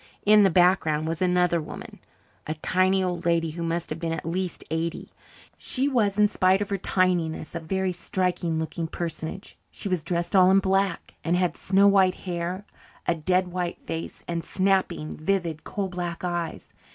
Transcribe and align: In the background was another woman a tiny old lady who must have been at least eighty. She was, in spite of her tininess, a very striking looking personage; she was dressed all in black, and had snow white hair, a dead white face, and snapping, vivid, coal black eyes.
In 0.25 0.41
the 0.41 0.49
background 0.49 1.07
was 1.07 1.21
another 1.21 1.61
woman 1.61 1.99
a 2.47 2.55
tiny 2.55 3.03
old 3.03 3.23
lady 3.23 3.51
who 3.51 3.61
must 3.61 3.91
have 3.91 3.99
been 3.99 4.11
at 4.11 4.25
least 4.25 4.63
eighty. 4.71 5.11
She 5.59 5.87
was, 5.87 6.17
in 6.17 6.27
spite 6.27 6.59
of 6.59 6.69
her 6.71 6.77
tininess, 6.79 7.53
a 7.53 7.59
very 7.59 7.91
striking 7.93 8.57
looking 8.57 8.87
personage; 8.87 9.59
she 9.69 9.87
was 9.89 10.03
dressed 10.03 10.35
all 10.35 10.49
in 10.49 10.57
black, 10.57 11.13
and 11.23 11.35
had 11.35 11.55
snow 11.55 11.87
white 11.87 12.15
hair, 12.15 12.65
a 13.07 13.13
dead 13.13 13.49
white 13.49 13.77
face, 13.85 14.23
and 14.27 14.43
snapping, 14.43 15.17
vivid, 15.17 15.63
coal 15.63 15.87
black 15.87 16.23
eyes. 16.23 16.73